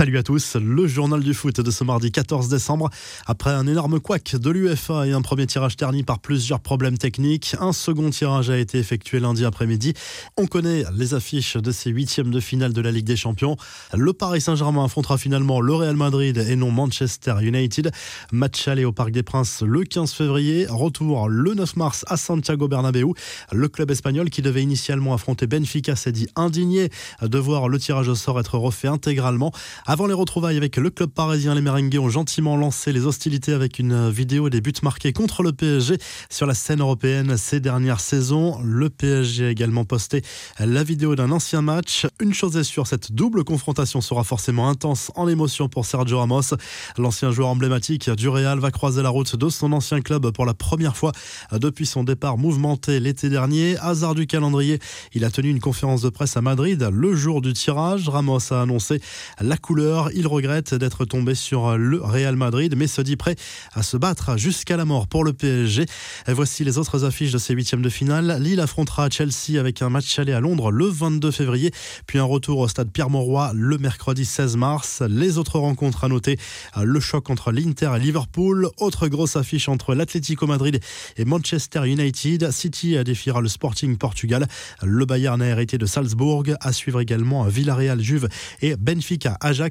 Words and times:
Salut 0.00 0.16
à 0.16 0.22
tous, 0.22 0.56
le 0.56 0.86
journal 0.86 1.22
du 1.22 1.34
foot 1.34 1.60
de 1.60 1.70
ce 1.70 1.84
mardi 1.84 2.10
14 2.10 2.48
décembre. 2.48 2.88
Après 3.26 3.50
un 3.50 3.66
énorme 3.66 4.00
couac 4.00 4.34
de 4.34 4.48
l'UFA 4.48 5.06
et 5.06 5.12
un 5.12 5.20
premier 5.20 5.46
tirage 5.46 5.76
terni 5.76 6.04
par 6.04 6.20
plusieurs 6.20 6.60
problèmes 6.60 6.96
techniques, 6.96 7.54
un 7.60 7.74
second 7.74 8.08
tirage 8.08 8.48
a 8.48 8.56
été 8.56 8.78
effectué 8.78 9.20
lundi 9.20 9.44
après-midi. 9.44 9.92
On 10.38 10.46
connaît 10.46 10.84
les 10.96 11.12
affiches 11.12 11.58
de 11.58 11.70
ces 11.70 11.90
huitièmes 11.90 12.30
de 12.30 12.40
finale 12.40 12.72
de 12.72 12.80
la 12.80 12.92
Ligue 12.92 13.04
des 13.04 13.16
Champions. 13.16 13.58
Le 13.92 14.14
Paris 14.14 14.40
Saint-Germain 14.40 14.86
affrontera 14.86 15.18
finalement 15.18 15.60
le 15.60 15.74
Real 15.74 15.96
Madrid 15.96 16.38
et 16.38 16.56
non 16.56 16.70
Manchester 16.70 17.34
United. 17.42 17.92
Match 18.32 18.68
aller 18.68 18.86
au 18.86 18.92
Parc 18.92 19.10
des 19.10 19.22
Princes 19.22 19.60
le 19.60 19.84
15 19.84 20.14
février. 20.14 20.64
Retour 20.66 21.28
le 21.28 21.52
9 21.52 21.76
mars 21.76 22.06
à 22.08 22.16
Santiago 22.16 22.68
Bernabéu. 22.68 23.12
Le 23.52 23.68
club 23.68 23.90
espagnol 23.90 24.30
qui 24.30 24.40
devait 24.40 24.62
initialement 24.62 25.12
affronter 25.12 25.46
Benfica 25.46 25.94
s'est 25.94 26.12
dit 26.12 26.28
indigné 26.36 26.88
de 27.20 27.38
voir 27.38 27.68
le 27.68 27.78
tirage 27.78 28.08
au 28.08 28.14
sort 28.14 28.40
être 28.40 28.56
refait 28.56 28.88
intégralement. 28.88 29.52
Avant 29.92 30.06
les 30.06 30.14
retrouvailles 30.14 30.56
avec 30.56 30.76
le 30.76 30.88
club 30.88 31.10
parisien, 31.10 31.52
les 31.52 31.60
Merengues 31.60 31.98
ont 31.98 32.08
gentiment 32.08 32.56
lancé 32.56 32.92
les 32.92 33.06
hostilités 33.06 33.52
avec 33.52 33.80
une 33.80 34.08
vidéo 34.08 34.48
des 34.48 34.60
buts 34.60 34.72
marqués 34.84 35.12
contre 35.12 35.42
le 35.42 35.50
PSG 35.50 35.96
sur 36.28 36.46
la 36.46 36.54
scène 36.54 36.80
européenne 36.80 37.36
ces 37.36 37.58
dernières 37.58 37.98
saisons. 37.98 38.60
Le 38.62 38.88
PSG 38.88 39.46
a 39.46 39.50
également 39.50 39.84
posté 39.84 40.22
la 40.60 40.84
vidéo 40.84 41.16
d'un 41.16 41.32
ancien 41.32 41.60
match. 41.60 42.06
Une 42.20 42.32
chose 42.32 42.56
est 42.56 42.62
sûre, 42.62 42.86
cette 42.86 43.10
double 43.10 43.42
confrontation 43.42 44.00
sera 44.00 44.22
forcément 44.22 44.68
intense 44.68 45.10
en 45.16 45.26
émotion 45.26 45.68
pour 45.68 45.84
Sergio 45.84 46.20
Ramos. 46.20 46.54
L'ancien 46.96 47.32
joueur 47.32 47.48
emblématique 47.48 48.08
du 48.10 48.28
Real 48.28 48.60
va 48.60 48.70
croiser 48.70 49.02
la 49.02 49.08
route 49.08 49.34
de 49.34 49.48
son 49.48 49.72
ancien 49.72 50.02
club 50.02 50.30
pour 50.30 50.46
la 50.46 50.54
première 50.54 50.96
fois 50.96 51.10
depuis 51.50 51.86
son 51.86 52.04
départ 52.04 52.38
mouvementé 52.38 53.00
l'été 53.00 53.28
dernier. 53.28 53.76
Hasard 53.78 54.14
du 54.14 54.28
calendrier, 54.28 54.78
il 55.14 55.24
a 55.24 55.32
tenu 55.32 55.50
une 55.50 55.58
conférence 55.58 56.00
de 56.00 56.10
presse 56.10 56.36
à 56.36 56.42
Madrid 56.42 56.88
le 56.92 57.16
jour 57.16 57.42
du 57.42 57.54
tirage. 57.54 58.08
Ramos 58.08 58.52
a 58.52 58.62
annoncé 58.62 59.00
la 59.40 59.56
couleur. 59.56 59.79
Il 60.14 60.26
regrette 60.26 60.74
d'être 60.74 61.04
tombé 61.04 61.34
sur 61.34 61.76
le 61.78 62.02
Real 62.02 62.36
Madrid, 62.36 62.74
mais 62.76 62.86
se 62.86 63.00
dit 63.00 63.16
prêt 63.16 63.36
à 63.72 63.82
se 63.82 63.96
battre 63.96 64.36
jusqu'à 64.36 64.76
la 64.76 64.84
mort 64.84 65.06
pour 65.06 65.24
le 65.24 65.32
PSG. 65.32 65.86
Voici 66.28 66.64
les 66.64 66.78
autres 66.78 67.04
affiches 67.04 67.32
de 67.32 67.38
ces 67.38 67.54
huitièmes 67.54 67.82
de 67.82 67.88
finale. 67.88 68.38
Lille 68.40 68.60
affrontera 68.60 69.08
Chelsea 69.08 69.58
avec 69.58 69.82
un 69.82 69.88
match 69.88 70.18
aller 70.18 70.32
à 70.32 70.40
Londres 70.40 70.70
le 70.70 70.86
22 70.86 71.30
février, 71.30 71.72
puis 72.06 72.18
un 72.18 72.24
retour 72.24 72.58
au 72.58 72.68
stade 72.68 72.90
Pierre-Mauroy 72.90 73.52
le 73.54 73.78
mercredi 73.78 74.24
16 74.24 74.56
mars. 74.56 75.02
Les 75.08 75.38
autres 75.38 75.58
rencontres 75.58 76.04
à 76.04 76.08
noter, 76.08 76.38
le 76.76 77.00
choc 77.00 77.30
entre 77.30 77.52
l'Inter 77.52 77.92
et 77.96 78.00
Liverpool, 78.00 78.68
autre 78.78 79.08
grosse 79.08 79.36
affiche 79.36 79.68
entre 79.68 79.94
l'Atlético 79.94 80.46
Madrid 80.46 80.80
et 81.16 81.24
Manchester 81.24 81.86
United. 81.86 82.50
City 82.50 83.02
défiera 83.04 83.40
le 83.40 83.48
Sporting 83.48 83.96
Portugal. 83.96 84.46
Le 84.82 85.06
Bayern 85.06 85.40
a 85.40 85.46
hérité 85.46 85.78
de 85.78 85.86
Salzbourg. 85.86 86.44
À 86.60 86.72
suivre 86.72 87.00
également 87.00 87.44
Villarreal 87.44 88.00
Juve 88.00 88.28
et 88.62 88.76
Benfica 88.76 89.36
Ajax. 89.40 89.69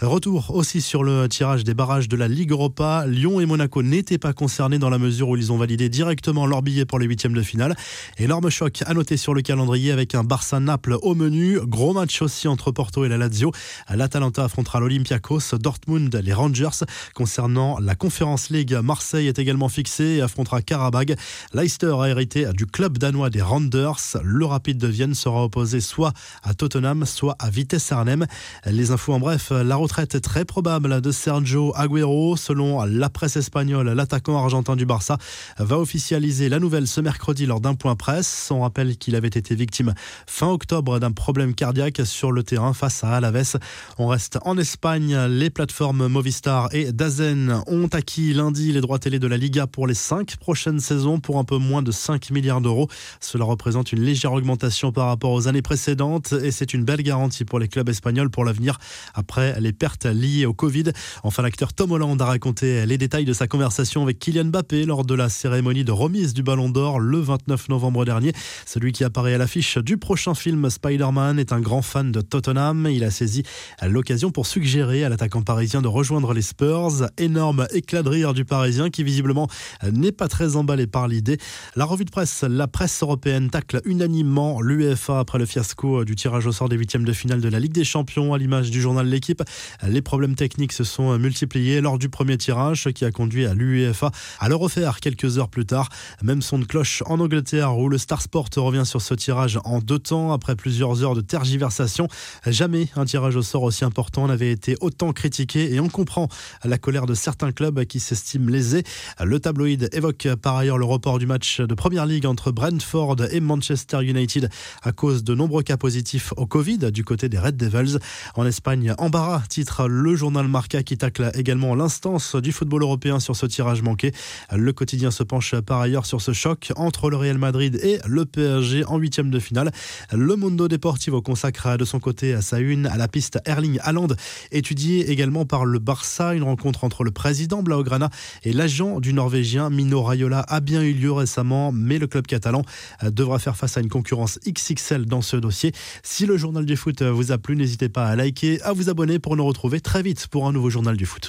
Retour 0.00 0.54
aussi 0.54 0.80
sur 0.80 1.02
le 1.02 1.28
tirage 1.28 1.64
des 1.64 1.74
barrages 1.74 2.08
de 2.08 2.16
la 2.16 2.28
Ligue 2.28 2.52
Europa. 2.52 3.04
Lyon 3.06 3.40
et 3.40 3.46
Monaco 3.46 3.82
n'étaient 3.82 4.18
pas 4.18 4.32
concernés 4.32 4.78
dans 4.78 4.90
la 4.90 4.98
mesure 4.98 5.28
où 5.28 5.36
ils 5.36 5.52
ont 5.52 5.56
validé 5.56 5.88
directement 5.88 6.46
leur 6.46 6.62
billet 6.62 6.84
pour 6.84 6.98
les 6.98 7.06
huitièmes 7.06 7.34
de 7.34 7.42
finale. 7.42 7.76
Énorme 8.18 8.50
choc 8.50 8.82
à 8.86 8.94
noter 8.94 9.16
sur 9.16 9.34
le 9.34 9.42
calendrier 9.42 9.92
avec 9.92 10.14
un 10.14 10.24
Barça-Naples 10.24 10.96
au 11.02 11.14
menu. 11.14 11.58
Gros 11.64 11.92
match 11.92 12.22
aussi 12.22 12.48
entre 12.48 12.70
Porto 12.70 13.04
et 13.04 13.08
la 13.08 13.16
Lazio. 13.16 13.52
L'Atalanta 13.88 14.44
affrontera 14.44 14.80
l'Olympiakos, 14.80 15.56
Dortmund 15.58 16.14
les 16.14 16.32
Rangers. 16.32 16.84
Concernant 17.14 17.78
la 17.78 17.94
Conférence 17.94 18.50
League, 18.50 18.76
Marseille 18.82 19.28
est 19.28 19.38
également 19.38 19.68
fixé 19.68 20.04
et 20.16 20.20
affrontera 20.20 20.62
Karabag. 20.62 21.16
Leicester 21.54 21.94
a 21.98 22.08
hérité 22.08 22.46
du 22.52 22.66
club 22.66 22.98
danois 22.98 23.30
des 23.30 23.42
Randers. 23.42 24.16
Le 24.22 24.44
Rapide 24.44 24.78
de 24.78 24.88
Vienne 24.88 25.14
sera 25.14 25.44
opposé 25.44 25.80
soit 25.80 26.12
à 26.42 26.54
Tottenham, 26.54 27.06
soit 27.06 27.36
à 27.38 27.50
Vitesse 27.50 27.90
Arnhem. 27.92 28.26
Les 28.66 28.90
infos 28.90 29.14
en 29.14 29.20
bref 29.20 29.39
la 29.48 29.76
retraite 29.76 30.20
très 30.20 30.44
probable 30.44 31.00
de 31.00 31.10
Sergio 31.10 31.72
Agüero. 31.74 32.36
Selon 32.36 32.84
la 32.84 33.08
presse 33.08 33.36
espagnole, 33.36 33.88
l'attaquant 33.90 34.36
argentin 34.36 34.76
du 34.76 34.84
Barça 34.84 35.16
va 35.58 35.78
officialiser 35.78 36.48
la 36.48 36.58
nouvelle 36.58 36.86
ce 36.86 37.00
mercredi 37.00 37.46
lors 37.46 37.60
d'un 37.60 37.74
point 37.74 37.96
presse. 37.96 38.50
On 38.50 38.60
rappelle 38.60 38.98
qu'il 38.98 39.16
avait 39.16 39.28
été 39.28 39.54
victime 39.54 39.94
fin 40.26 40.48
octobre 40.48 40.98
d'un 40.98 41.12
problème 41.12 41.54
cardiaque 41.54 42.02
sur 42.04 42.32
le 42.32 42.42
terrain 42.42 42.74
face 42.74 43.02
à 43.02 43.16
Alaves. 43.16 43.58
On 43.98 44.08
reste 44.08 44.38
en 44.44 44.58
Espagne. 44.58 45.16
Les 45.28 45.48
plateformes 45.48 46.06
Movistar 46.08 46.68
et 46.72 46.92
Dazen 46.92 47.62
ont 47.66 47.88
acquis 47.88 48.34
lundi 48.34 48.72
les 48.72 48.80
droits 48.80 48.98
télé 48.98 49.18
de 49.18 49.26
la 49.26 49.36
Liga 49.36 49.66
pour 49.66 49.86
les 49.86 49.94
cinq 49.94 50.36
prochaines 50.36 50.80
saisons 50.80 51.20
pour 51.20 51.38
un 51.38 51.44
peu 51.44 51.56
moins 51.56 51.82
de 51.82 51.90
5 51.90 52.30
milliards 52.30 52.60
d'euros. 52.60 52.88
Cela 53.20 53.44
représente 53.44 53.92
une 53.92 54.02
légère 54.02 54.32
augmentation 54.32 54.92
par 54.92 55.06
rapport 55.06 55.32
aux 55.32 55.48
années 55.48 55.62
précédentes 55.62 56.32
et 56.32 56.50
c'est 56.50 56.74
une 56.74 56.84
belle 56.84 57.02
garantie 57.02 57.44
pour 57.44 57.58
les 57.58 57.68
clubs 57.68 57.88
espagnols 57.88 58.30
pour 58.30 58.44
l'avenir 58.44 58.78
après 59.20 59.60
les 59.60 59.72
pertes 59.72 60.06
liées 60.06 60.46
au 60.46 60.54
Covid. 60.54 60.84
Enfin, 61.24 61.42
l'acteur 61.42 61.74
Tom 61.74 61.92
Holland 61.92 62.20
a 62.20 62.24
raconté 62.24 62.86
les 62.86 62.96
détails 62.96 63.26
de 63.26 63.34
sa 63.34 63.46
conversation 63.46 64.02
avec 64.02 64.18
Kylian 64.18 64.46
Mbappé 64.46 64.86
lors 64.86 65.04
de 65.04 65.14
la 65.14 65.28
cérémonie 65.28 65.84
de 65.84 65.92
remise 65.92 66.32
du 66.32 66.42
Ballon 66.42 66.70
d'Or 66.70 66.98
le 66.98 67.18
29 67.18 67.68
novembre 67.68 68.06
dernier. 68.06 68.32
Celui 68.64 68.92
qui 68.92 69.04
apparaît 69.04 69.34
à 69.34 69.38
l'affiche 69.38 69.76
du 69.76 69.98
prochain 69.98 70.34
film 70.34 70.70
Spider-Man 70.70 71.38
est 71.38 71.52
un 71.52 71.60
grand 71.60 71.82
fan 71.82 72.10
de 72.10 72.22
Tottenham. 72.22 72.88
Il 72.90 73.04
a 73.04 73.10
saisi 73.10 73.42
l'occasion 73.82 74.30
pour 74.30 74.46
suggérer 74.46 75.04
à 75.04 75.10
l'attaquant 75.10 75.42
parisien 75.42 75.82
de 75.82 75.88
rejoindre 75.88 76.32
les 76.32 76.42
Spurs. 76.42 77.06
Énorme 77.18 77.66
éclat 77.72 78.02
de 78.02 78.08
rire 78.08 78.32
du 78.32 78.46
parisien 78.46 78.88
qui 78.88 79.04
visiblement 79.04 79.48
n'est 79.92 80.12
pas 80.12 80.28
très 80.28 80.56
emballé 80.56 80.86
par 80.86 81.08
l'idée. 81.08 81.36
La 81.76 81.84
revue 81.84 82.06
de 82.06 82.10
presse, 82.10 82.42
la 82.48 82.68
presse 82.68 83.02
européenne 83.02 83.50
tacle 83.50 83.82
unanimement 83.84 84.62
l'UEFA 84.62 85.18
après 85.18 85.38
le 85.38 85.44
fiasco 85.44 86.06
du 86.06 86.16
tirage 86.16 86.46
au 86.46 86.52
sort 86.52 86.70
des 86.70 86.76
huitièmes 86.76 87.04
de 87.04 87.12
finale 87.12 87.42
de 87.42 87.48
la 87.48 87.60
Ligue 87.60 87.72
des 87.72 87.84
Champions 87.84 88.32
à 88.32 88.38
l'image 88.38 88.70
du 88.70 88.80
journal 88.80 89.09
l'équipe. 89.10 89.42
Les 89.86 90.02
problèmes 90.02 90.34
techniques 90.34 90.72
se 90.72 90.84
sont 90.84 91.18
multipliés 91.18 91.80
lors 91.80 91.98
du 91.98 92.08
premier 92.08 92.38
tirage, 92.38 92.88
qui 92.94 93.04
a 93.04 93.10
conduit 93.10 93.46
à 93.46 93.54
l'UEFA 93.54 94.10
à 94.38 94.48
le 94.48 94.54
refaire 94.54 95.00
quelques 95.00 95.38
heures 95.38 95.48
plus 95.48 95.66
tard. 95.66 95.88
Même 96.22 96.42
son 96.42 96.58
de 96.58 96.64
cloche 96.64 97.02
en 97.06 97.20
Angleterre, 97.20 97.76
où 97.76 97.88
le 97.88 97.98
Star 97.98 98.22
Sport 98.22 98.48
revient 98.56 98.86
sur 98.86 99.02
ce 99.02 99.14
tirage 99.14 99.58
en 99.64 99.80
deux 99.80 99.98
temps, 99.98 100.32
après 100.32 100.56
plusieurs 100.56 101.02
heures 101.02 101.14
de 101.14 101.20
tergiversation. 101.20 102.08
Jamais 102.46 102.88
un 102.96 103.04
tirage 103.04 103.36
au 103.36 103.42
sort 103.42 103.62
aussi 103.62 103.84
important 103.84 104.26
n'avait 104.26 104.50
été 104.50 104.76
autant 104.80 105.12
critiqué 105.12 105.72
et 105.74 105.80
on 105.80 105.88
comprend 105.88 106.28
la 106.64 106.78
colère 106.78 107.06
de 107.06 107.14
certains 107.14 107.52
clubs 107.52 107.84
qui 107.84 108.00
s'estiment 108.00 108.50
lésés. 108.50 108.84
Le 109.22 109.40
tabloïd 109.40 109.88
évoque 109.92 110.28
par 110.42 110.56
ailleurs 110.56 110.78
le 110.78 110.84
report 110.84 111.18
du 111.18 111.26
match 111.26 111.60
de 111.60 111.74
Première 111.74 112.06
Ligue 112.06 112.26
entre 112.26 112.52
Brentford 112.52 113.16
et 113.30 113.40
Manchester 113.40 114.02
United 114.02 114.50
à 114.82 114.92
cause 114.92 115.24
de 115.24 115.34
nombreux 115.34 115.62
cas 115.62 115.76
positifs 115.76 116.32
au 116.36 116.46
Covid 116.46 116.78
du 116.92 117.04
côté 117.04 117.28
des 117.28 117.38
Red 117.38 117.56
Devils. 117.56 117.98
En 118.34 118.46
Espagne, 118.46 118.94
Embarras, 119.00 119.44
titre 119.48 119.88
le 119.88 120.14
journal 120.14 120.46
Marca 120.46 120.82
qui 120.82 120.98
tacle 120.98 121.30
également 121.34 121.74
l'instance 121.74 122.36
du 122.36 122.52
football 122.52 122.82
européen 122.82 123.18
sur 123.18 123.34
ce 123.34 123.46
tirage 123.46 123.80
manqué. 123.80 124.12
Le 124.52 124.74
quotidien 124.74 125.10
se 125.10 125.22
penche 125.22 125.54
par 125.58 125.80
ailleurs 125.80 126.04
sur 126.04 126.20
ce 126.20 126.34
choc 126.34 126.70
entre 126.76 127.08
le 127.08 127.16
Real 127.16 127.38
Madrid 127.38 127.80
et 127.82 127.98
le 128.06 128.26
PSG 128.26 128.84
en 128.84 128.98
huitième 128.98 129.30
de 129.30 129.38
finale. 129.38 129.72
Le 130.12 130.36
Mundo 130.36 130.68
Deportivo 130.68 131.22
consacre 131.22 131.78
de 131.78 131.84
son 131.86 131.98
côté 131.98 132.34
à 132.34 132.42
sa 132.42 132.58
une 132.58 132.86
à 132.86 132.98
la 132.98 133.08
piste 133.08 133.38
Erling 133.46 133.78
Haaland, 133.82 134.08
étudiée 134.52 135.10
également 135.10 135.46
par 135.46 135.64
le 135.64 135.78
Barça. 135.78 136.34
Une 136.34 136.42
rencontre 136.42 136.84
entre 136.84 137.02
le 137.02 137.10
président 137.10 137.62
Blaugrana 137.62 138.10
et 138.44 138.52
l'agent 138.52 139.00
du 139.00 139.14
Norvégien 139.14 139.70
Mino 139.70 140.02
Raiola 140.02 140.44
a 140.46 140.60
bien 140.60 140.82
eu 140.82 140.92
lieu 140.92 141.10
récemment, 141.10 141.72
mais 141.72 141.98
le 141.98 142.06
club 142.06 142.26
catalan 142.26 142.64
devra 143.02 143.38
faire 143.38 143.56
face 143.56 143.78
à 143.78 143.80
une 143.80 143.88
concurrence 143.88 144.38
XXL 144.46 145.06
dans 145.06 145.22
ce 145.22 145.38
dossier. 145.38 145.72
Si 146.02 146.26
le 146.26 146.36
journal 146.36 146.66
du 146.66 146.76
foot 146.76 147.00
vous 147.02 147.32
a 147.32 147.38
plu, 147.38 147.56
n'hésitez 147.56 147.88
pas 147.88 148.06
à 148.06 148.14
liker, 148.14 148.60
à 148.60 148.74
vous 148.74 148.89
abonner 148.90 149.18
pour 149.18 149.36
nous 149.36 149.44
retrouver 149.44 149.80
très 149.80 150.02
vite 150.02 150.26
pour 150.28 150.46
un 150.46 150.52
nouveau 150.52 150.70
journal 150.70 150.96
du 150.96 151.06
foot. 151.06 151.28